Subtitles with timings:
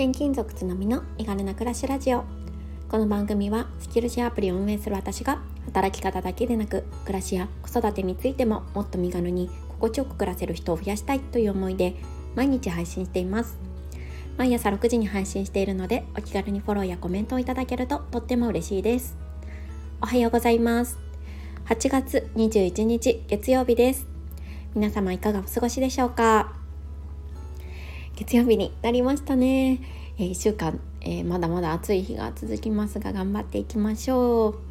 [0.00, 2.24] 転勤族つのみの身軽な暮らしラジオ
[2.88, 11.96] この番組はスキルシェアプリを運営する私が働き方だけでなく暮らしや子育てについてももっと身軽に心地よく暮らせる人を増やしたいという思いで
[12.34, 13.58] 毎日配信しています
[14.38, 19.18] 毎朝6時に配信しているのでお気軽にフォローやコメントをいただけるととっても嬉しいです
[20.00, 20.98] おはようございます
[21.66, 24.06] 8月21日月曜日です
[24.74, 26.59] 皆様いかがお過ごしでしょうか
[28.20, 29.80] 月曜日になりましたね、
[30.18, 34.69] えー、1週間、えー、まだまだ暑い日が続きますが頑張っていきましょう。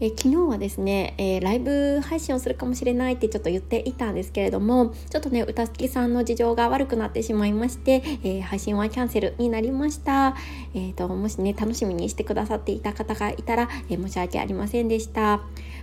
[0.00, 10.36] え昨日はですね、えー、ライブ配信をするかもしれないってちょっと言っていたんですけれどもちょっとね歌好きさんの事情が悪くなってしまいまして、えー、配信はキャンセルになりました、
[10.74, 15.40] えーと、もしね楽しみにしてくださっていた方がいたら、え申し訳ありませんでした。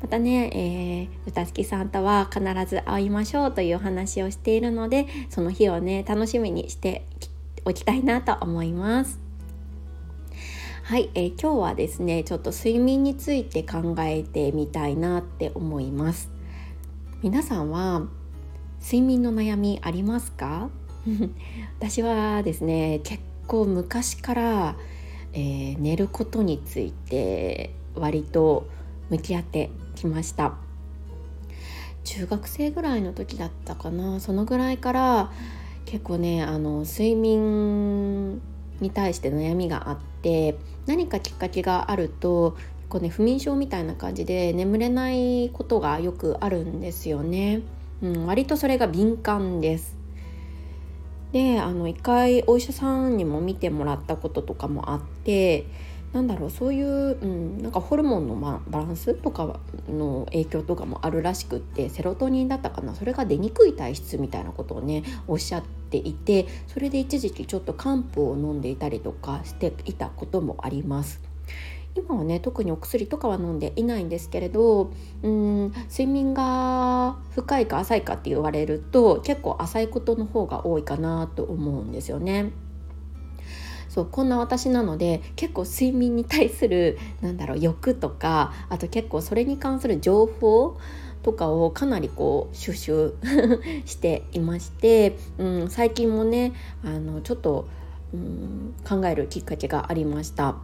[0.00, 7.04] またね、え歌好きさんとは必ず会いましょうという話をしているのでその日をね楽しみにして
[7.64, 9.27] おきたいなと思います。
[10.88, 16.30] はい、えー、今日はですねちょっと睡眠について考えてみたいなって思います。
[17.22, 18.04] 皆さんは
[18.80, 20.70] 睡眠の悩みありますか？
[21.78, 24.76] 私はですね結構昔から、
[25.34, 28.66] えー、寝ることについて割と
[29.10, 30.54] 向き合ってきました。
[32.02, 34.20] 中学生ぐらいの時だったかな。
[34.20, 35.32] そのぐらいから
[35.84, 38.40] 結構ねあの睡眠
[38.80, 42.56] に対して悩みがあって何かきっかけがあると
[42.88, 47.62] こう、ね、不眠症みたいな感じで眠れないことがよくあるんですよね。
[48.00, 49.96] うん、割とそれが敏感です。
[51.32, 55.66] であの一回お医者さんにも見てもらったこととかもあって
[56.12, 71.20] なんだろうそういう、うん、なんかホルモンの、ま、バランスとかの影響とかもあるらしくってセロトニンだったかなそれが出にくい体質みたいなことをねおっしゃっていてそれで一時期ちょっと漢方を飲んでいたりとかしていたこともあります。
[71.94, 74.92] 今はね特にお薬とかは飲んでいないんですけれど
[75.22, 82.52] うん睡眠が深いか浅いかって言われると結構浅いことの方が多いかなと思うんですよね。
[83.88, 90.78] そうこんな私なので結構睡眠に対するなんだろう欲とかあと結構それに関する情報
[91.22, 93.14] とかをかなりこう収集
[93.86, 96.52] していまして、うん、最近もね
[96.84, 97.66] あのちょっと、
[98.14, 100.56] うん、考えるきっかけがありました。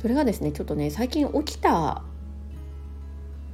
[0.00, 2.02] それがですねちょっとね最近起きた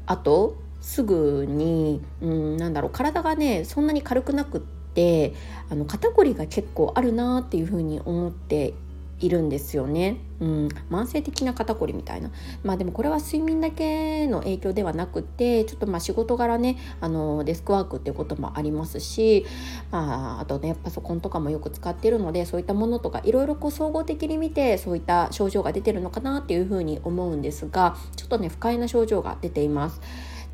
[0.07, 5.35] 後すぐに、うん、なんだろう体がねそんなに軽くなくってって
[5.71, 8.75] あの肩こりが結構あるなっていうふうに思って
[9.21, 12.31] いるんですよね、うん、慢性的な肩こりみたいな。
[12.63, 19.47] まあでもこれは睡眠だけの影響ではなくてちょっとまあ仕事柄ねあのデスクワークっていうこともありますし、
[19.91, 30.01] まあ、あとねパソコンとかもよく使ってるのでそういったものとかいろいろこう総合的に見てそういった症状が出てるのかなっていうふうに思うんですがちょっとね不快な症状が出ています。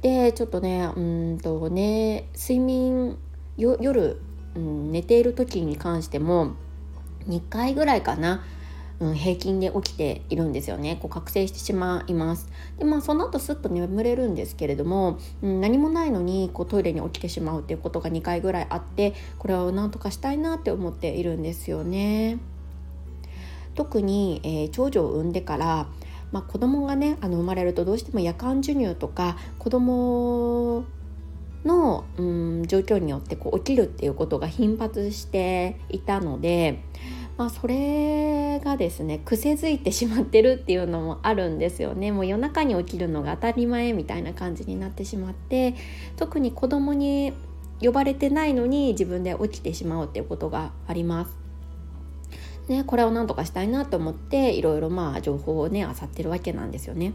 [0.02, 3.18] でちょっとねうんとね睡眠
[3.56, 4.20] 夜
[4.56, 6.52] うん、寝ている時に関しても
[7.28, 8.42] 2回ぐらいかな、
[8.98, 10.98] うん、平均で起きているんですよね。
[11.00, 12.48] こう覚醒してしまいます。
[12.78, 22.38] でまあその後すっと眠れるんですけれども、うん、何もないのにこうトイレに起きてしまうっていうことが2回ぐらいあってこれを何とかしたいなって思っているんですよね。
[23.74, 25.86] 特に、えー、長女を産んでから
[26.32, 30.84] まあ、子供がねあの生まれるとどうしても夜間授乳とか子供
[31.64, 36.82] の、うん、状況によってこう起きるっていうことが頻発していたので、
[37.36, 45.74] まあ、それがですね癖づいてしまってるっていうのもあるんですよねもう夜中に起きるのが当たり前みたいな感じになってしまって
[46.16, 47.32] 特に子供に
[47.80, 51.36] 呼ばれてないのに自分で起きてしまうっていうことがあります。
[52.68, 57.14] ね、これを何とかしたいなと思っていろいろまあ情報をね漁ってるわけなんですよね。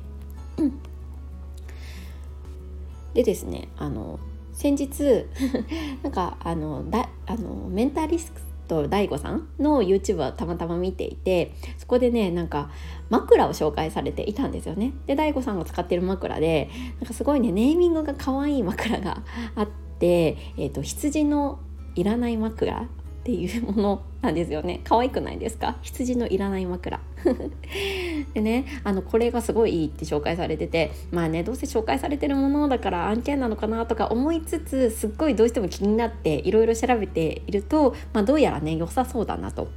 [3.13, 4.19] でですねあの
[4.55, 5.25] 先日
[6.01, 8.31] なんかあのだあのメンタリス
[8.67, 12.69] ト DAIGO さんの YouTube をたまたま見ていてそこでねなんか
[13.09, 14.93] 枕を紹介されていたんですよね。
[15.05, 16.69] で DAIGO さんが使ってる枕で
[16.99, 19.23] なんかすごいねネーミングが可愛い枕が
[19.55, 19.67] あっ
[19.99, 21.59] て、えーと羊の
[21.95, 22.89] いらない枕
[23.25, 24.81] っていうものなんですよね。
[24.85, 25.77] 可愛くないですか？
[25.81, 26.99] 羊のいらない枕。
[28.35, 39.69] でねあのこれがすごいいいって紹介されててまあねどうせ紹介されてるものだから案件なのかなとか思いつつすっごいどうしても気になっていろいろ調べていると、まあ、どうやらね良さそうだなと。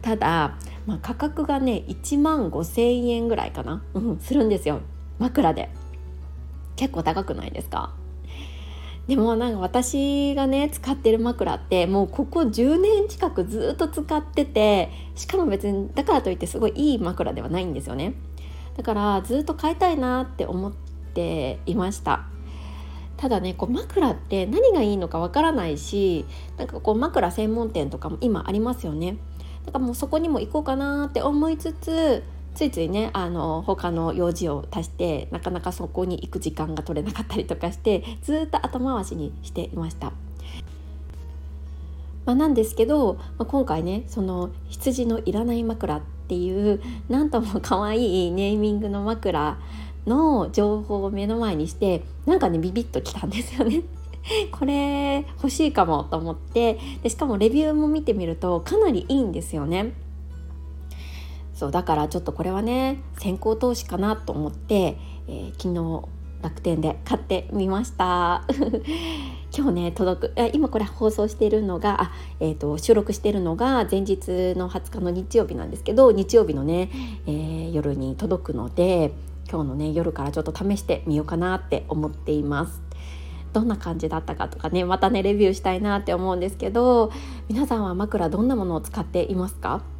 [0.00, 0.56] ただ、
[0.86, 4.80] まあ、価格がね1万5,000円ぐらいかな、うん、するんですよ。
[5.18, 5.68] 枕で。
[6.76, 7.92] 結構高くないですか？
[9.06, 18.14] でもなんか私がね使ってる枕ってもうここ10年近くずっと使っててしかも別にだからといってすごいいい枕ではないんですよね。
[18.76, 20.72] だからずっと買いたいなって思っ
[21.14, 22.26] ていました。
[23.16, 26.26] ただねこう枕って何がいいのかわからないし
[26.58, 29.16] なんかこう枕専門店とかも今ありますよね。
[29.64, 32.22] だからもうそこにも行こうかなって思いつつ
[32.56, 40.12] ついついねあの他の用事を足してなかなかそこに行く時間が取れなかったりとかしてずっと後回しにしていました。
[42.24, 49.58] まあ、なんですけど、まあ、今回ねその羊のいらない枕っていうなんとも可愛いネーミングの枕
[50.06, 53.82] の情報を目の前にしてなんかねビビッときたんですよね。
[54.50, 59.92] これ欲しいかもと思ってでしかもレビューも見てみるとかなりいいんですよね。
[61.56, 66.06] そうだからちょっとこれはね先行投資かなと思って、えー、昨日
[66.42, 68.44] 楽天で買ってみました。
[69.56, 70.34] 今日ね届く。
[70.52, 76.90] 今これ放送しているのがあ、えーと、収録しているのが前日の20日の日曜日なんですけど日曜日のね、
[77.26, 79.14] えー、夜に届くので
[79.50, 82.82] 今日のね夜からちょっと試してみようかなって思っています。
[83.54, 87.10] どんな感じだったかとかねまたねレビューしたいなって思うんですけど
[87.48, 89.95] 皆さんは枕どんなものを使っていますか？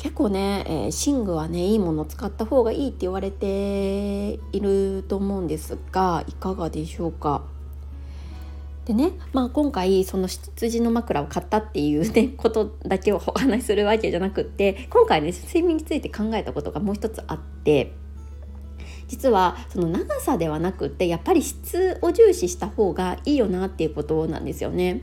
[0.00, 7.42] 結構ね、えー、寝具はねいいものを使った方がいいって言われていると思うんですがいかがでしょうか？
[8.86, 17.92] でね、まあ、今回その羊の枕を買ったっていうね ことだけをお話しするわけじゃなくって今回ね睡眠について考えたことがもう一つあって
[19.06, 25.02] 実はその長さではなくってやっぱり質を重視した方がいいよなっていうことなんですよね。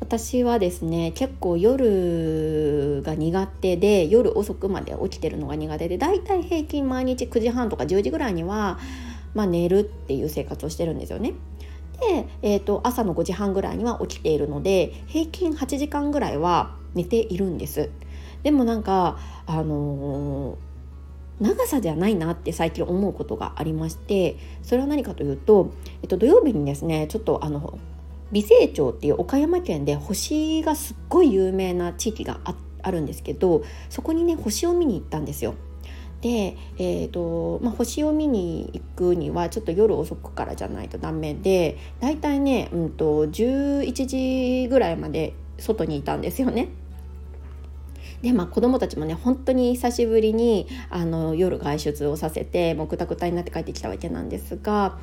[0.00, 8.78] 私はですね結構夜が苦手で夜遅くまで起きてるのが苦手でだいたい平均毎日9時半とか10時ぐらいには、
[9.34, 11.34] まあ、寝るっていう生活をしてるんですよね。
[12.00, 17.90] で、えーと、朝の5時半ぐらいには起きているので平均8時間ぐらいは寝ているんです。
[18.44, 20.68] でもなんかあのー
[21.40, 25.72] 長さじゃないなって最近思うことがありましてそれは何かというと、
[26.02, 27.78] えっと、土曜日にですねちょっとあの
[28.30, 32.40] 美星町っていう岡山県で星がすっごい有名な地域が
[32.82, 35.54] あるんですけどそこにね星を見に行ったんですよ。
[36.20, 38.80] で、えーとまあ、星を見に行
[39.12, 46.70] くにはちょっと夜遅くからじゃないとダメでだいたいね、うんと、11時ぐらいまで外にいたんですよね。
[48.22, 54.98] でまあ子供たちもね本当に久しぶりにあの夜外出をさせてもうくたくたになって帰ってきたわけなんですが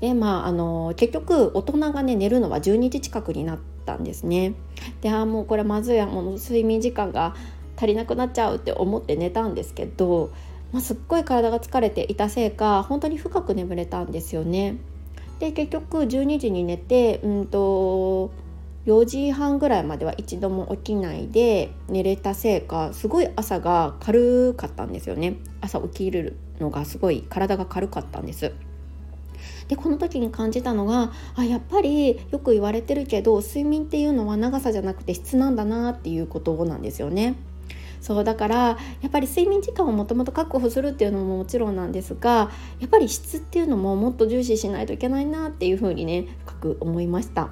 [0.00, 4.54] でまああの結局大人がね寝るのは12時近くになったんですね。
[5.00, 7.34] であもうこれまずいやもう睡眠時間が
[7.76, 10.30] 足りなくなっちゃうって思って寝たんですけど、
[10.72, 14.76] まあ、すっごい体が疲れていたせいか本当に深く眠れたんですよね。
[15.38, 18.30] で結局12時に寝てうんと
[18.86, 25.36] 4時半ぐらいまでは一度も起きないで寝れたせいかすごい朝が軽かったんですよね。
[25.60, 28.52] 朝起きるのがすごい体が軽かったんです。
[29.68, 37.36] でこの時に感じたのがあやっぱりよく言われてるけど睡眠っていうのは長さじゃなくて質なんだなっていうことなんですよね。
[38.00, 47.48] そうだからやっぱり睡眠時間をもともと確保するっていうのももちろんなんですがやっぱり質っていうのももっと重視しないといけないなっていうふうにね深く思いました。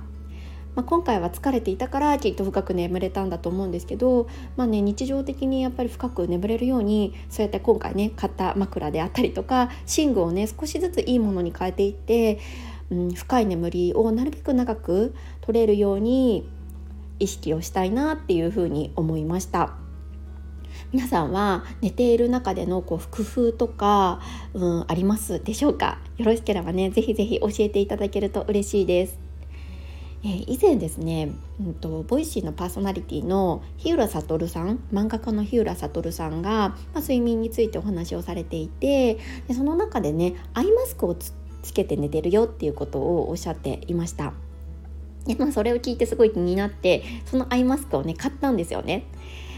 [0.74, 4.26] まあ、今回は疲れていたからきっと深く眠れたんだと思うんですけど、
[4.56, 12.40] まあね、日常的にやっぱり深く眠れるようにそうやって今回ね買った枕であったりとか寝具をね少しずついいものに変えていって、
[12.90, 16.48] うん、深い眠りをなるべく長く取れるように
[17.20, 19.74] 意識をしたいなっていうふうに思いました。
[20.92, 24.20] 皆さんは寝ている中でのこう工夫とか、
[24.52, 25.98] うん、ありますでしょうか？
[26.18, 29.23] よろしければねぜひぜひ教えていただけると嬉しいです
[30.24, 41.34] えー、以前ですね、うんと、ボイシーのパーソナリティの日浦悟さん漫画家の日浦悟さんが、まあ、睡眠についてお話をされていてでその中でねアイマスクをつ
[41.74, 44.32] けて寝てるよっていうことをおっしゃっていました。
[45.26, 49.04] でまあ、それを聞いてすごい気になってそのアイマスクをね買ったんですよね。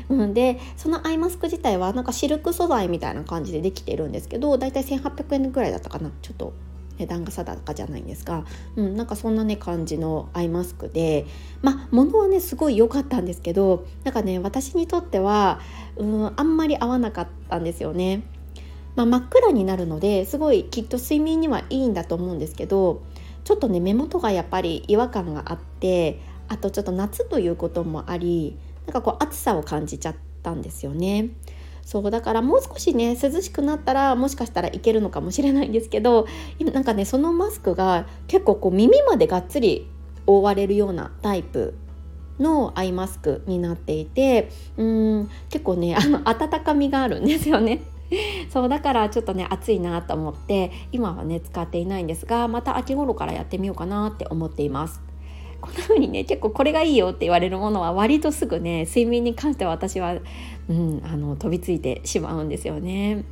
[0.09, 6.53] うん、でそのアイマスク自体はなんかシルク素材みたいな感じでできてるんですけどだいたい1800円ぐらいだったかなちょっと
[6.99, 8.45] 値段が定かじゃないんですが、
[8.77, 11.27] うん、なんかそんなね感じのアイマスクで
[11.63, 15.61] まあ物はねすごい良かったんですけどなんかね私にとっては、
[15.97, 18.23] うん、あんまり合わなかったんですよね。
[18.95, 23.03] まあ、真っ暗になるのですごいきっと睡眠にはいいんだと思うんですけど
[23.45, 31.29] ちょっとね目元がやっぱり違和感があってあとちょっと夏ということもありなんかこう暑さを感じちゃったんですよね。
[31.87, 36.27] そうだからもう少しね涼しくなったらもしかしたらいけるのかもしれないんですけど
[36.59, 39.89] 今なんかねそのマスクが結構こう耳までがっつり
[40.27, 41.75] 覆われるようなタイプ
[42.41, 47.83] のアイマスクになっていてうん結構ねあの温かみがあるんですよね。
[48.51, 55.06] そうだからちょっとね暑いなと思って今はね使っていないんですがまた秋頃からやってみようかなって思っています。
[55.61, 60.17] こんな風にね結構これがいいよって言われるものは割とすぐね睡眠に関しては私は、
[60.69, 63.25] うん、あの飛びついてしまうんですよね。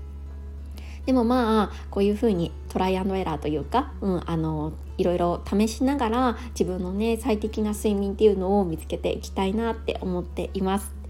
[1.07, 11.03] でもまあこういう風にトライアンドエラーというか、うん、あのいろいろ試しながら自分のね最適な睡眠っていうのを見つけていきたいなって思っています。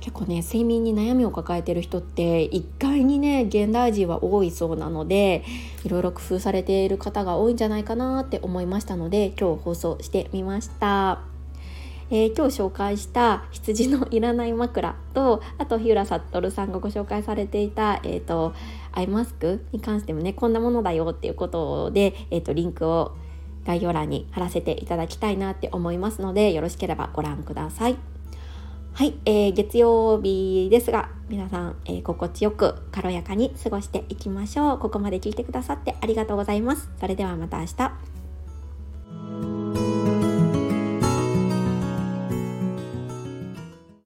[0.00, 5.44] 結構ね睡眠に悩みを抱えてる人って一概にね現代人は多いそうなので
[5.84, 11.20] いろいろ工夫されている方が多いんじゃないかなって思いましたので今日放送してみました。
[12.08, 18.54] えー、今日紹介した羊のいらない枕とあと日浦悟さんがご紹介されていた、えーと、
[18.92, 23.16] アイマスクに関してもねこんなものだよっていうことで、えーとリンクを
[23.66, 28.15] 概要欄に貼らせていただきたいなって思いますのでよろしければご覧ください。
[28.96, 34.78] はい、えー、月曜日ですが、皆さん、えー、心地よく軽やかに過ごしていきましょう。
[34.78, 36.88] ここまで聞いてくださってありがとうございます。
[36.98, 38.15] それではまた明日。